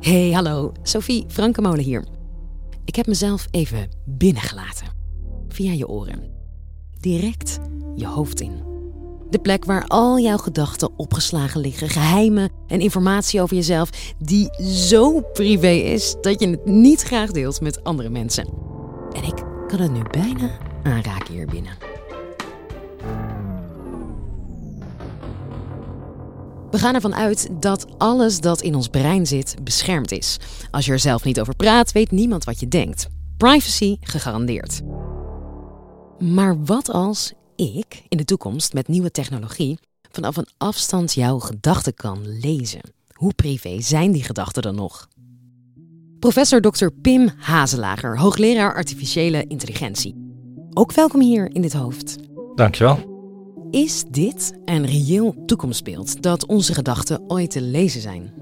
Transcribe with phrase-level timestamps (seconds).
[0.00, 0.72] Hey, hallo.
[0.82, 2.04] Sophie Frankemolen hier.
[2.84, 4.86] Ik heb mezelf even binnengelaten.
[5.48, 6.30] Via je oren.
[7.00, 7.58] Direct
[7.94, 8.62] je hoofd in.
[9.30, 15.20] De plek waar al jouw gedachten opgeslagen liggen, geheimen en informatie over jezelf die zo
[15.20, 18.48] privé is dat je het niet graag deelt met andere mensen.
[19.12, 20.50] En ik kan het nu bijna
[20.82, 21.89] aanraken hier binnen.
[26.70, 30.36] We gaan ervan uit dat alles dat in ons brein zit beschermd is.
[30.70, 33.08] Als je er zelf niet over praat, weet niemand wat je denkt.
[33.36, 34.80] Privacy gegarandeerd.
[36.18, 39.78] Maar wat als ik in de toekomst met nieuwe technologie
[40.10, 42.80] vanaf een afstand jouw gedachten kan lezen?
[43.12, 45.08] Hoe privé zijn die gedachten dan nog?
[46.18, 46.88] Professor Dr.
[47.02, 50.14] Pim Hazelager, hoogleraar artificiële intelligentie.
[50.70, 52.16] Ook welkom hier in dit hoofd.
[52.54, 53.19] Dankjewel.
[53.70, 58.32] Is dit een reëel toekomstbeeld dat onze gedachten ooit te lezen zijn?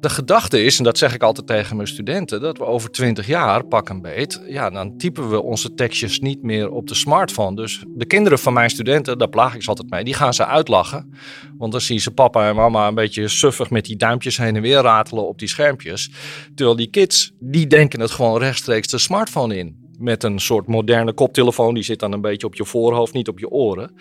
[0.00, 3.26] De gedachte is, en dat zeg ik altijd tegen mijn studenten, dat we over 20
[3.26, 7.56] jaar, pak een beet, ja, dan typen we onze tekstjes niet meer op de smartphone.
[7.56, 10.46] Dus de kinderen van mijn studenten, daar plaag ik ze altijd mee, die gaan ze
[10.46, 11.12] uitlachen.
[11.58, 14.62] Want dan zien ze papa en mama een beetje suffig met die duimpjes heen en
[14.62, 16.10] weer ratelen op die schermpjes.
[16.54, 21.12] Terwijl die kids, die denken het gewoon rechtstreeks de smartphone in met een soort moderne
[21.12, 21.74] koptelefoon.
[21.74, 23.94] Die zit dan een beetje op je voorhoofd, niet op je oren.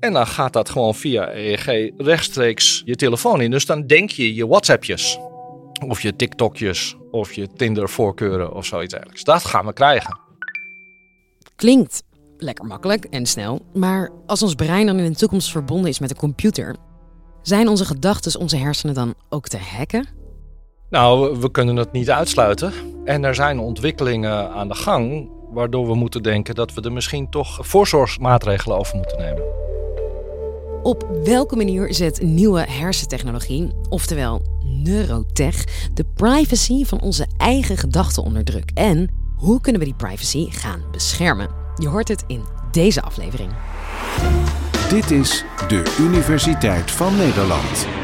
[0.00, 3.50] En dan gaat dat gewoon via EEG rechtstreeks je telefoon in.
[3.50, 5.18] Dus dan denk je je WhatsAppjes.
[5.86, 6.96] Of je TikTokjes.
[7.10, 9.24] Of je Tinder voorkeuren of zoiets dergelijks.
[9.24, 10.18] Dat gaan we krijgen.
[11.56, 12.02] Klinkt
[12.36, 13.60] lekker makkelijk en snel.
[13.74, 16.76] Maar als ons brein dan in de toekomst verbonden is met een computer...
[17.42, 20.21] zijn onze gedachten, onze hersenen dan ook te hacken?
[20.92, 22.72] Nou, we kunnen het niet uitsluiten.
[23.04, 27.30] En er zijn ontwikkelingen aan de gang waardoor we moeten denken dat we er misschien
[27.30, 29.42] toch voorzorgsmaatregelen over moeten nemen.
[30.82, 38.44] Op welke manier zet nieuwe hersentechnologie, oftewel neurotech, de privacy van onze eigen gedachten onder
[38.44, 38.70] druk?
[38.74, 41.48] En hoe kunnen we die privacy gaan beschermen?
[41.76, 43.50] Je hoort het in deze aflevering.
[44.88, 48.01] Dit is de Universiteit van Nederland.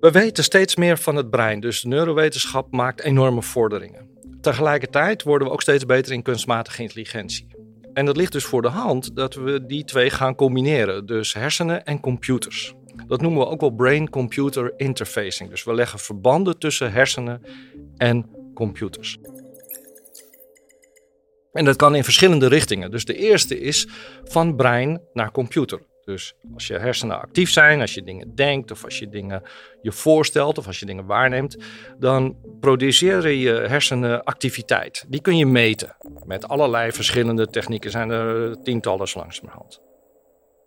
[0.00, 4.08] We weten steeds meer van het brein, dus de neurowetenschap maakt enorme vorderingen.
[4.40, 7.46] Tegelijkertijd worden we ook steeds beter in kunstmatige intelligentie.
[7.92, 11.84] En dat ligt dus voor de hand dat we die twee gaan combineren, dus hersenen
[11.84, 12.74] en computers.
[13.06, 15.50] Dat noemen we ook wel brain-computer interfacing.
[15.50, 17.42] Dus we leggen verbanden tussen hersenen
[17.96, 19.18] en computers.
[21.52, 22.90] En dat kan in verschillende richtingen.
[22.90, 23.88] Dus de eerste is
[24.24, 25.80] van brein naar computer.
[26.08, 29.42] Dus als je hersenen actief zijn, als je dingen denkt of als je dingen
[29.82, 31.56] je voorstelt of als je dingen waarneemt,
[31.98, 35.04] dan produceren je hersenen activiteit.
[35.08, 35.96] Die kun je meten.
[36.24, 39.80] Met allerlei verschillende technieken zijn er tientallen langzamerhand.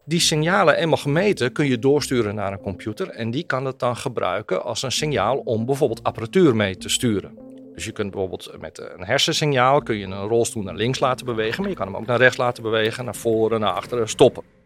[0.05, 3.95] Die signalen eenmaal gemeten kun je doorsturen naar een computer en die kan het dan
[3.95, 7.37] gebruiken als een signaal om bijvoorbeeld apparatuur mee te sturen.
[7.73, 11.61] Dus je kunt bijvoorbeeld met een hersensignaal kun je een rolstoel naar links laten bewegen,
[11.61, 14.59] maar je kan hem ook naar rechts laten bewegen, naar voren, naar achteren, stoppen.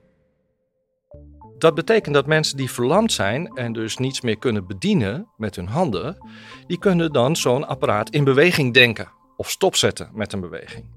[1.57, 5.67] Dat betekent dat mensen die verlamd zijn en dus niets meer kunnen bedienen met hun
[5.67, 6.17] handen,
[6.67, 10.95] die kunnen dan zo'n apparaat in beweging denken of stopzetten met een beweging.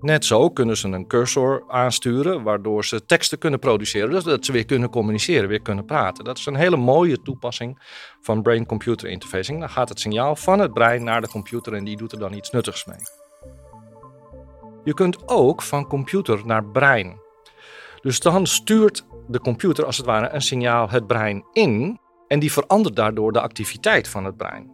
[0.00, 4.52] Net zo kunnen ze een cursor aansturen, waardoor ze teksten kunnen produceren, dus dat ze
[4.52, 6.24] weer kunnen communiceren, weer kunnen praten.
[6.24, 7.78] Dat is een hele mooie toepassing
[8.20, 9.60] van brain-computer interfacing.
[9.60, 12.32] Dan gaat het signaal van het brein naar de computer en die doet er dan
[12.32, 12.98] iets nuttigs mee.
[14.84, 17.20] Je kunt ook van computer naar brein.
[18.00, 22.00] Dus dan stuurt de computer als het ware een signaal het brein in.
[22.26, 24.70] En die verandert daardoor de activiteit van het brein.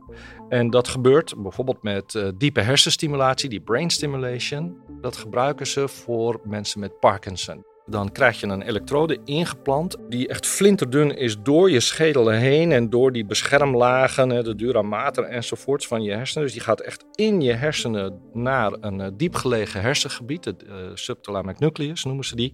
[0.48, 4.76] En dat gebeurt bijvoorbeeld met uh, diepe hersenstimulatie, die brain stimulation.
[5.00, 7.64] Dat gebruiken ze voor mensen met Parkinson.
[7.86, 12.90] Dan krijg je een elektrode ingeplant die echt flinterdun is door je schedel heen en
[12.90, 16.44] door die beschermlagen, de dura mater enzovoorts van je hersenen.
[16.44, 21.58] Dus die gaat echt in je hersenen naar een uh, diepgelegen hersengebied, het uh, subthalamic
[21.58, 22.52] nucleus noemen ze die.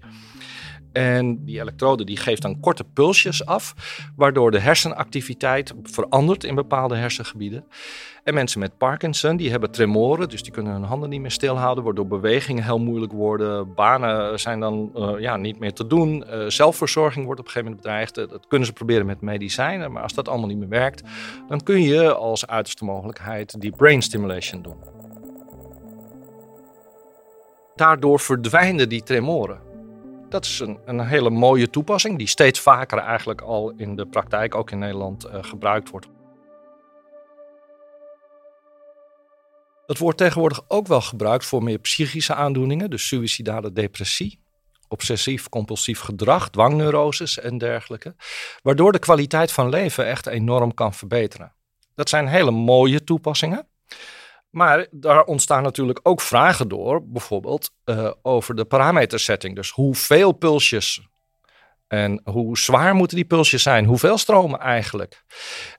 [0.93, 3.75] En die elektrode die geeft dan korte pulsjes af,
[4.17, 7.65] waardoor de hersenactiviteit verandert in bepaalde hersengebieden.
[8.25, 11.85] En mensen met Parkinson, die hebben tremoren, dus die kunnen hun handen niet meer stilhouden,
[11.85, 13.75] waardoor bewegingen heel moeilijk worden.
[13.75, 16.25] Banen zijn dan uh, ja, niet meer te doen.
[16.27, 18.19] Uh, zelfverzorging wordt op een gegeven moment bedreigd.
[18.19, 21.03] Uh, dat kunnen ze proberen met medicijnen, maar als dat allemaal niet meer werkt,
[21.49, 24.77] dan kun je als uiterste mogelijkheid die brain stimulation doen.
[27.75, 29.70] Daardoor verdwijnen die tremoren.
[30.31, 34.55] Dat is een, een, hele mooie toepassing die steeds vaker eigenlijk al in de praktijk,
[34.55, 36.07] ook in Nederland, uh, gebruikt wordt.
[39.87, 44.39] Het wordt tegenwoordig ook wel gebruikt voor meer psychische aandoeningen, dus suïcidale depressie.
[44.89, 48.15] obsessief-compulsief gedrag, dwangneuroses en dergelijke,
[48.63, 51.53] waardoor de kwaliteit van leven echt enorm kan verbeteren.
[51.95, 53.70] Dat zijn hele mooie toepassingen.
[54.51, 59.57] Maar daar ontstaan natuurlijk ook vragen door, bijvoorbeeld uh, over de parametersetting.
[59.57, 61.09] Dus hoeveel pulsjes
[61.89, 63.85] en hoe zwaar moeten die pulsjes zijn?
[63.85, 65.25] Hoeveel stromen eigenlijk?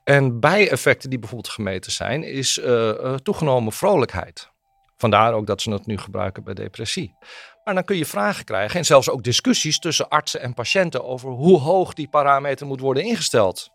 [0.04, 4.50] En bijeffecten die bijvoorbeeld gemeten zijn, is uh, toegenomen vrolijkheid.
[4.98, 7.16] Vandaar ook dat ze het nu gebruiken bij depressie.
[7.64, 11.30] Maar dan kun je vragen krijgen en zelfs ook discussies tussen artsen en patiënten over
[11.30, 13.70] hoe hoog die parameter moet worden ingesteld.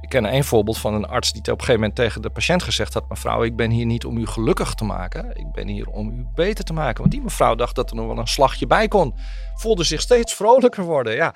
[0.00, 2.62] Ik ken een voorbeeld van een arts die op een gegeven moment tegen de patiënt
[2.62, 5.36] gezegd had: Mevrouw, ik ben hier niet om u gelukkig te maken.
[5.36, 7.00] Ik ben hier om u beter te maken.
[7.00, 9.14] Want die mevrouw dacht dat er nog wel een slagje bij kon.
[9.54, 11.14] Voelde zich steeds vrolijker worden.
[11.14, 11.34] Ja.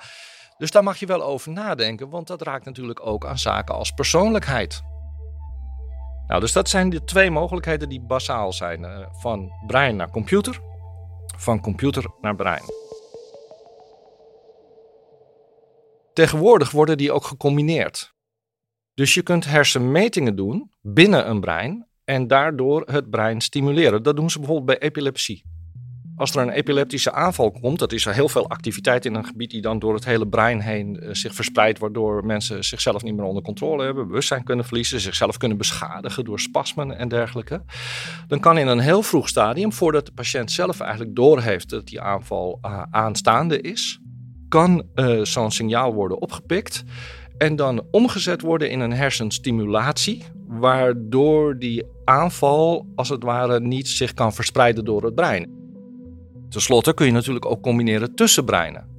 [0.57, 3.91] Dus daar mag je wel over nadenken, want dat raakt natuurlijk ook aan zaken als
[3.91, 4.81] persoonlijkheid.
[6.27, 10.59] Nou, dus dat zijn de twee mogelijkheden die basaal zijn: eh, van brein naar computer,
[11.37, 12.63] van computer naar brein.
[16.13, 18.13] Tegenwoordig worden die ook gecombineerd.
[18.93, 24.03] Dus je kunt hersenmetingen doen binnen een brein en daardoor het brein stimuleren.
[24.03, 25.43] Dat doen ze bijvoorbeeld bij epilepsie.
[26.15, 29.49] Als er een epileptische aanval komt, dat is er heel veel activiteit in een gebied
[29.49, 33.25] die dan door het hele brein heen uh, zich verspreidt, waardoor mensen zichzelf niet meer
[33.25, 37.63] onder controle hebben, bewustzijn kunnen verliezen, zichzelf kunnen beschadigen door spasmen en dergelijke.
[38.27, 42.01] Dan kan in een heel vroeg stadium, voordat de patiënt zelf eigenlijk doorheeft dat die
[42.01, 43.99] aanval uh, aanstaande is,
[44.49, 46.83] kan uh, zo'n signaal worden opgepikt
[47.37, 54.13] en dan omgezet worden in een hersenstimulatie, waardoor die aanval als het ware niet zich
[54.13, 55.61] kan verspreiden door het brein.
[56.49, 58.91] Ten slotte kun je natuurlijk ook combineren tussen breinen.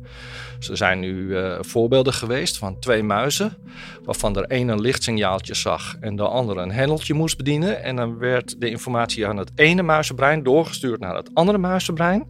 [0.70, 3.56] Er zijn nu uh, voorbeelden geweest van twee muizen,
[4.04, 7.82] waarvan er een een lichtsignaaltje zag en de andere een hendeltje moest bedienen.
[7.82, 12.24] En dan werd de informatie aan het ene muizenbrein doorgestuurd naar het andere muizenbrein.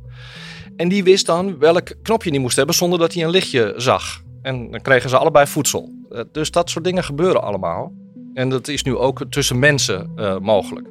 [0.76, 4.23] En die wist dan welk knopje die moest hebben zonder dat hij een lichtje zag.
[4.44, 5.92] En dan kregen ze allebei voedsel.
[6.10, 7.92] Eh, dus dat soort dingen gebeuren allemaal.
[8.34, 10.86] En dat is nu ook tussen mensen uh, mogelijk.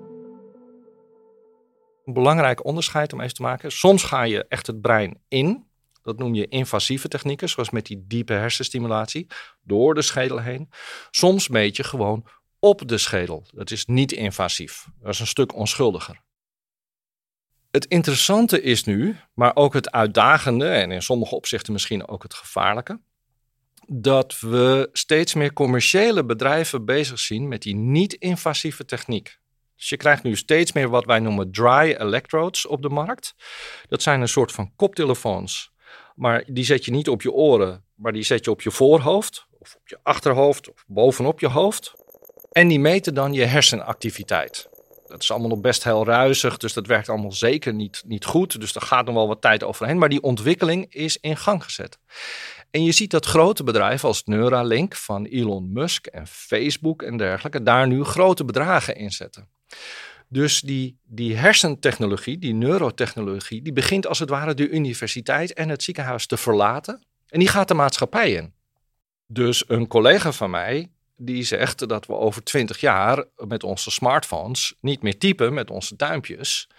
[2.05, 3.71] Een belangrijk onderscheid om even te maken.
[3.71, 5.65] Soms ga je echt het brein in.
[6.01, 9.27] Dat noem je invasieve technieken, zoals met die diepe hersenstimulatie,
[9.63, 10.69] door de schedel heen.
[11.11, 12.25] Soms meet je gewoon
[12.59, 13.45] op de schedel.
[13.53, 14.87] Dat is niet invasief.
[14.99, 16.21] Dat is een stuk onschuldiger.
[17.71, 22.33] Het interessante is nu, maar ook het uitdagende en in sommige opzichten misschien ook het
[22.33, 22.99] gevaarlijke,
[23.87, 29.37] dat we steeds meer commerciële bedrijven bezig zien met die niet-invasieve techniek.
[29.75, 33.35] Dus je krijgt nu steeds meer wat wij noemen dry electrodes op de markt.
[33.87, 35.71] Dat zijn een soort van koptelefoons.
[36.15, 39.47] Maar die zet je niet op je oren, maar die zet je op je voorhoofd,
[39.59, 41.93] of op je achterhoofd, of bovenop je hoofd.
[42.51, 44.69] En die meten dan je hersenactiviteit.
[45.07, 48.59] Dat is allemaal nog best heel ruisig, dus dat werkt allemaal zeker niet, niet goed.
[48.59, 49.97] Dus daar gaat nog wel wat tijd overheen.
[49.97, 51.99] Maar die ontwikkeling is in gang gezet.
[52.73, 57.63] En je ziet dat grote bedrijven als Neuralink van Elon Musk en Facebook en dergelijke
[57.63, 59.47] daar nu grote bedragen in zetten.
[60.27, 65.83] Dus die, die hersentechnologie, die neurotechnologie, die begint als het ware de universiteit en het
[65.83, 67.03] ziekenhuis te verlaten.
[67.27, 68.53] En die gaat de maatschappij in.
[69.27, 70.91] Dus een collega van mij,
[71.25, 75.95] die zegt dat we over twintig jaar met onze smartphones niet meer typen met onze
[75.95, 76.69] duimpjes,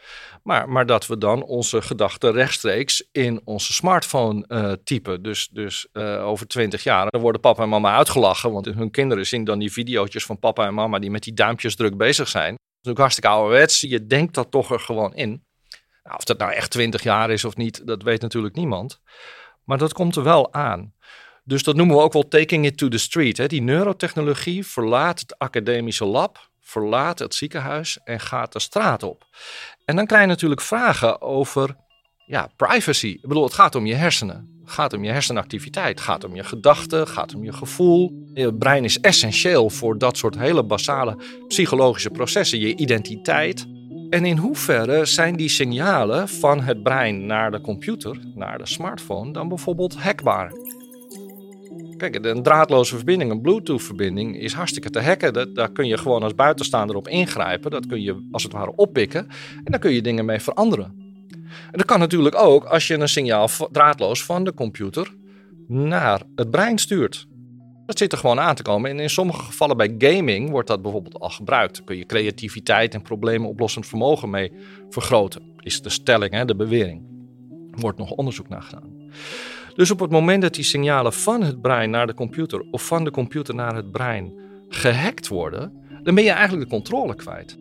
[0.43, 5.23] maar, maar dat we dan onze gedachten rechtstreeks in onze smartphone uh, typen.
[5.23, 9.27] Dus, dus uh, over twintig jaar dan worden papa en mama uitgelachen, want hun kinderen
[9.27, 12.51] zien dan die video's van papa en mama die met die duimpjes druk bezig zijn.
[12.55, 15.45] Dat is ook hartstikke ouderwets, je denkt dat toch er gewoon in.
[16.03, 19.01] Nou, of dat nou echt twintig jaar is of niet, dat weet natuurlijk niemand.
[19.65, 20.95] Maar dat komt er wel aan.
[21.45, 23.37] Dus dat noemen we ook wel taking it to the street.
[23.37, 23.47] Hè.
[23.47, 29.27] Die neurotechnologie verlaat het academische lab, verlaat het ziekenhuis en gaat de straat op.
[29.85, 31.77] En dan krijg je natuurlijk vragen over
[32.27, 33.07] ja, privacy.
[33.07, 34.63] Ik bedoel, het gaat om je hersenen.
[34.65, 36.01] Gaat om je hersenactiviteit.
[36.01, 37.09] Gaat om je gedachten.
[37.09, 38.29] Gaat om je gevoel.
[38.35, 41.17] Je brein is essentieel voor dat soort hele basale
[41.49, 42.59] psychologische processen.
[42.59, 43.67] Je identiteit.
[44.11, 49.33] En in hoeverre zijn die signalen van het brein naar de computer, naar de smartphone,
[49.33, 50.53] dan bijvoorbeeld hackbaar?
[52.13, 55.33] Een draadloze verbinding, een Bluetooth-verbinding, is hartstikke te hacken.
[55.33, 57.71] Dat, daar kun je gewoon als buitenstaander op ingrijpen.
[57.71, 59.27] Dat kun je als het ware oppikken.
[59.65, 60.95] En daar kun je dingen mee veranderen.
[61.49, 65.15] En dat kan natuurlijk ook als je een signaal draadloos van de computer
[65.69, 67.27] naar het brein stuurt.
[67.87, 68.91] Dat zit er gewoon aan te komen.
[68.91, 71.77] En in sommige gevallen bij gaming wordt dat bijvoorbeeld al gebruikt.
[71.77, 74.53] Daar kun je creativiteit en problemen oplossend vermogen mee
[74.91, 75.43] vergroten.
[75.61, 77.03] Is de stelling, hè, de bewering.
[77.73, 78.93] Er wordt nog onderzoek naar gedaan.
[79.75, 83.05] Dus op het moment dat die signalen van het brein naar de computer of van
[83.05, 84.33] de computer naar het brein
[84.69, 87.57] gehackt worden, dan ben je eigenlijk de controle kwijt.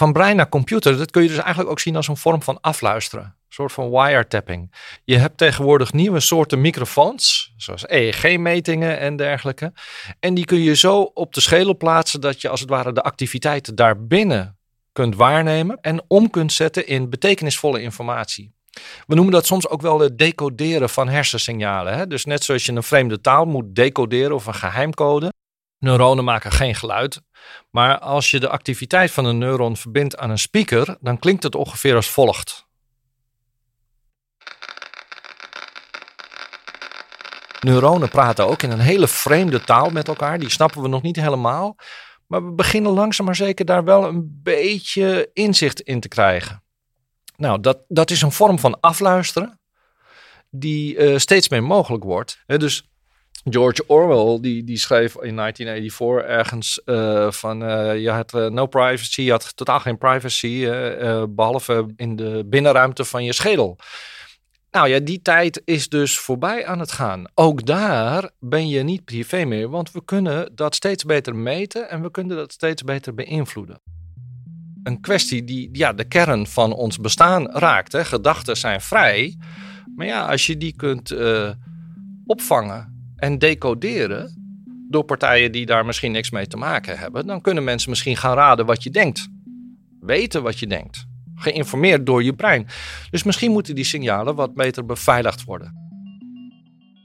[0.00, 2.60] van brein naar computer, dat kun je dus eigenlijk ook zien als een vorm van
[2.60, 3.24] afluisteren.
[3.24, 4.74] Een soort van wiretapping.
[5.04, 9.72] Je hebt tegenwoordig nieuwe soorten microfoons, zoals EEG-metingen en dergelijke.
[10.20, 13.02] En die kun je zo op de schedel plaatsen dat je als het ware de
[13.02, 14.58] activiteiten daarbinnen
[14.92, 18.54] kunt waarnemen en om kunt zetten in betekenisvolle informatie.
[19.06, 21.96] We noemen dat soms ook wel het decoderen van hersensignalen.
[21.96, 22.06] Hè?
[22.06, 25.32] Dus net zoals je een vreemde taal moet decoderen of een geheimcode.
[25.78, 27.20] Neuronen maken geen geluid.
[27.70, 31.54] Maar als je de activiteit van een neuron verbindt aan een speaker, dan klinkt het
[31.54, 32.68] ongeveer als volgt.
[37.60, 40.38] Neuronen praten ook in een hele vreemde taal met elkaar.
[40.38, 41.76] Die snappen we nog niet helemaal.
[42.26, 46.62] Maar we beginnen langzaam maar zeker daar wel een beetje inzicht in te krijgen.
[47.40, 49.60] Nou, dat, dat is een vorm van afluisteren
[50.50, 52.42] die uh, steeds meer mogelijk wordt.
[52.46, 52.88] dus
[53.44, 59.22] George Orwell die, die schreef in 1984 ergens uh, van uh, je had no privacy,
[59.22, 60.68] je had totaal geen privacy,
[61.28, 63.78] behalve in de binnenruimte van je schedel.
[64.70, 67.24] Nou ja, die tijd is dus voorbij aan het gaan.
[67.34, 72.02] Ook daar ben je niet privé meer, want we kunnen dat steeds beter meten en
[72.02, 73.80] we kunnen dat steeds beter beïnvloeden.
[74.82, 77.92] Een kwestie die ja, de kern van ons bestaan raakt.
[77.92, 78.04] Hè.
[78.04, 79.36] Gedachten zijn vrij,
[79.96, 81.50] maar ja, als je die kunt uh,
[82.26, 84.38] opvangen en decoderen
[84.88, 88.34] door partijen die daar misschien niks mee te maken hebben, dan kunnen mensen misschien gaan
[88.34, 89.28] raden wat je denkt,
[90.00, 91.08] weten wat je denkt
[91.40, 92.66] geïnformeerd door je brein.
[93.10, 95.74] Dus misschien moeten die signalen wat beter beveiligd worden.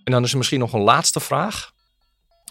[0.04, 1.72] En dan is er misschien nog een laatste vraag,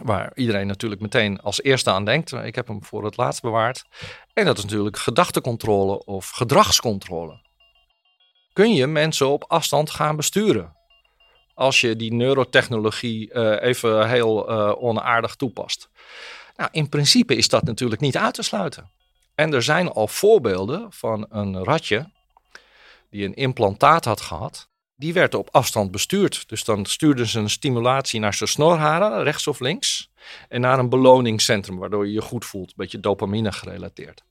[0.03, 2.33] waar iedereen natuurlijk meteen als eerste aan denkt.
[2.33, 3.85] Ik heb hem voor het laatst bewaard.
[4.33, 7.43] En dat is natuurlijk gedachtecontrole of gedragscontrole.
[8.53, 10.77] Kun je mensen op afstand gaan besturen?
[11.55, 15.89] Als je die neurotechnologie uh, even heel uh, onaardig toepast.
[16.57, 18.91] Nou, in principe is dat natuurlijk niet uit te sluiten.
[19.35, 22.11] En er zijn al voorbeelden van een ratje
[23.11, 24.69] die een implantaat had gehad.
[25.05, 26.49] Die werd op afstand bestuurd.
[26.49, 30.11] Dus dan stuurden ze een stimulatie naar zijn snorharen, rechts of links.
[30.49, 32.69] En naar een beloningscentrum, waardoor je je goed voelt.
[32.69, 34.23] Een beetje dopamine gerelateerd.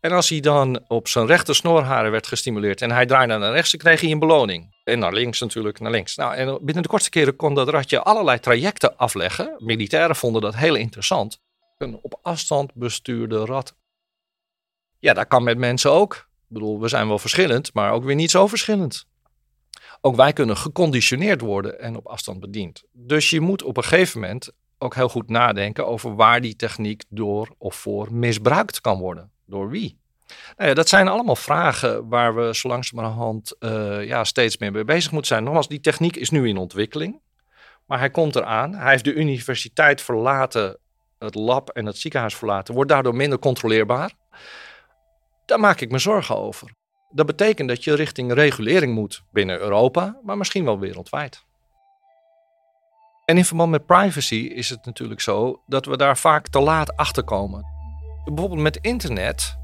[0.00, 3.70] En als hij dan op zijn rechter snorharen werd gestimuleerd en hij draaide naar rechts,
[3.70, 4.74] dan kreeg hij een beloning.
[4.84, 6.16] En naar links natuurlijk, naar links.
[6.16, 9.54] Nou, en binnen de kortste keren kon dat ratje allerlei trajecten afleggen.
[9.58, 11.40] Militairen vonden dat heel interessant.
[11.78, 13.74] Een op afstand bestuurde rat
[14.98, 16.14] ja, dat kan met mensen ook.
[16.14, 19.06] Ik bedoel, we zijn wel verschillend, maar ook weer niet zo verschillend.
[20.06, 22.84] Ook wij kunnen geconditioneerd worden en op afstand bediend.
[22.92, 27.04] Dus je moet op een gegeven moment ook heel goed nadenken over waar die techniek
[27.08, 29.30] door of voor misbruikt kan worden.
[29.46, 29.98] Door wie?
[30.56, 34.84] Nou ja, dat zijn allemaal vragen waar we zo langzamerhand uh, ja, steeds meer mee
[34.84, 35.44] bezig moeten zijn.
[35.44, 37.20] Nogmaals, die techniek is nu in ontwikkeling.
[37.86, 38.74] Maar hij komt eraan.
[38.74, 40.78] Hij heeft de universiteit verlaten,
[41.18, 42.74] het lab en het ziekenhuis verlaten.
[42.74, 44.12] Wordt daardoor minder controleerbaar.
[45.46, 46.75] Daar maak ik me zorgen over.
[47.10, 51.44] Dat betekent dat je richting regulering moet binnen Europa, maar misschien wel wereldwijd.
[53.24, 56.96] En in verband met privacy is het natuurlijk zo dat we daar vaak te laat
[56.96, 57.64] achter komen.
[58.24, 59.58] Bijvoorbeeld met internet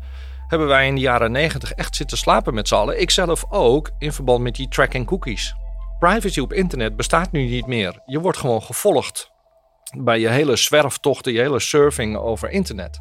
[0.49, 3.01] hebben wij in de jaren 90 echt zitten slapen met z'n allen.
[3.01, 5.55] Ik zelf ook in verband met die tracking cookies.
[5.99, 8.03] Privacy op internet bestaat nu niet meer.
[8.07, 9.31] Je wordt gewoon gevolgd
[9.97, 13.01] bij je hele zwerftochten, je hele surfing over internet.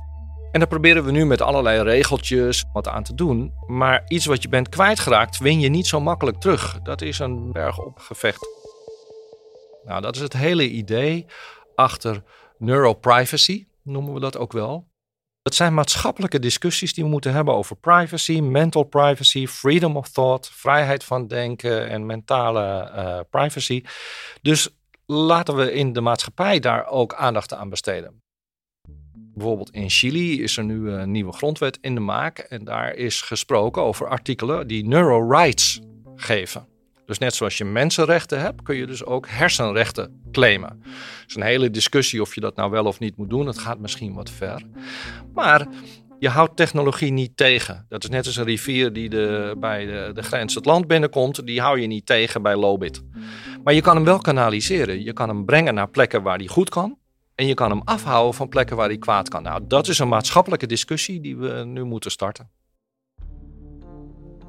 [0.52, 3.54] En daar proberen we nu met allerlei regeltjes wat aan te doen.
[3.68, 6.82] Maar iets wat je bent kwijtgeraakt, win je niet zo makkelijk terug.
[6.82, 8.48] Dat is een berg opgevecht.
[9.86, 11.26] Nou, dat is het hele idee
[11.76, 12.24] achter
[12.58, 14.90] neuroprivacy, noemen we dat ook wel.
[15.42, 20.50] Dat zijn maatschappelijke discussies die we moeten hebben over privacy, mental privacy, freedom of thought,
[20.50, 23.84] vrijheid van denken en mentale uh, privacy.
[24.42, 24.70] Dus
[25.06, 28.22] laten we in de maatschappij daar ook aandacht aan besteden.
[29.42, 32.38] Bijvoorbeeld in Chili is er nu een nieuwe grondwet in de maak.
[32.40, 35.80] En daar is gesproken over artikelen die neurorights
[36.16, 36.68] geven.
[37.06, 40.80] Dus net zoals je mensenrechten hebt, kun je dus ook hersenrechten claimen.
[41.20, 43.48] Het is een hele discussie of je dat nou wel of niet moet doen.
[43.48, 44.62] Het gaat misschien wat ver.
[45.34, 45.68] Maar
[46.20, 47.86] je houdt technologie niet tegen.
[47.90, 51.46] Dat is net als een rivier die de, bij de, de grens het land binnenkomt.
[51.46, 53.02] Die hou je niet tegen bij Lobit.
[53.64, 55.04] Maar je kan hem wel kanaliseren.
[55.04, 56.98] Je kan hem brengen naar plekken waar die goed kan.
[57.42, 59.44] En je kan hem afhouden van plekken waar hij kwaad kan.
[59.44, 62.50] Nou, dat is een maatschappelijke discussie die we nu moeten starten.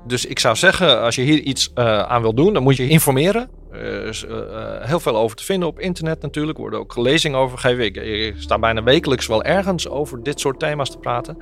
[0.07, 2.89] Dus ik zou zeggen, als je hier iets uh, aan wil doen, dan moet je
[2.89, 3.51] informeren.
[3.73, 4.39] Er is uh,
[4.81, 6.57] heel veel over te vinden op internet natuurlijk.
[6.57, 8.05] Er worden ook lezingen over gegeven.
[8.05, 11.37] Ik, sta bijna wekelijks wel ergens over dit soort thema's te praten.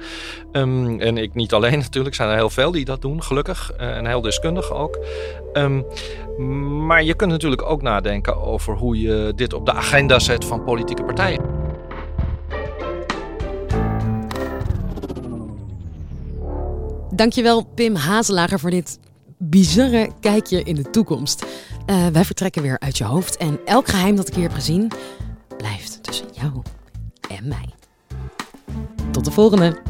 [0.53, 3.73] Um, en ik niet alleen natuurlijk, zijn er heel veel die dat doen, gelukkig.
[3.77, 4.99] En heel deskundig ook.
[5.53, 5.87] Um,
[6.87, 10.65] maar je kunt natuurlijk ook nadenken over hoe je dit op de agenda zet van
[10.65, 11.61] politieke partijen.
[17.21, 18.99] dankjewel Pim Hazelager voor dit
[19.39, 21.47] bizarre kijkje in de toekomst.
[21.91, 24.91] Uh, wij vertrekken weer uit je hoofd en elk geheim dat ik hier heb gezien
[25.57, 26.63] blijft tussen jou
[27.29, 27.75] en mij.
[29.11, 29.90] Tot de volgende!